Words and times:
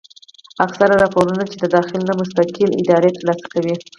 اکثره 0.65 0.95
راپورنه 1.03 1.43
چې 1.51 1.57
د 1.59 1.65
داخل 1.75 2.01
نه 2.09 2.13
مستقلې 2.19 2.75
ادارې 2.81 3.09
تر 3.15 3.23
لاسه 3.27 3.47
کوي 3.53 3.75